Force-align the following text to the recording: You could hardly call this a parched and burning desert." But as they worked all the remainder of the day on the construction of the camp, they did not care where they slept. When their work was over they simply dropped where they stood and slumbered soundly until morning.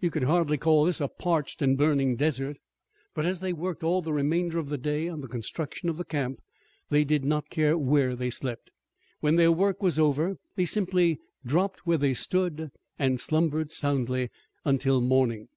You 0.00 0.10
could 0.10 0.24
hardly 0.24 0.58
call 0.58 0.84
this 0.84 1.00
a 1.00 1.08
parched 1.08 1.62
and 1.62 1.78
burning 1.78 2.16
desert." 2.16 2.58
But 3.14 3.24
as 3.24 3.40
they 3.40 3.54
worked 3.54 3.82
all 3.82 4.02
the 4.02 4.12
remainder 4.12 4.58
of 4.58 4.68
the 4.68 4.76
day 4.76 5.08
on 5.08 5.22
the 5.22 5.28
construction 5.28 5.88
of 5.88 5.96
the 5.96 6.04
camp, 6.04 6.40
they 6.90 7.04
did 7.04 7.24
not 7.24 7.48
care 7.48 7.78
where 7.78 8.14
they 8.14 8.28
slept. 8.28 8.70
When 9.20 9.36
their 9.36 9.50
work 9.50 9.82
was 9.82 9.98
over 9.98 10.36
they 10.56 10.66
simply 10.66 11.20
dropped 11.46 11.86
where 11.86 11.96
they 11.96 12.12
stood 12.12 12.68
and 12.98 13.18
slumbered 13.18 13.72
soundly 13.72 14.28
until 14.62 15.00
morning. 15.00 15.48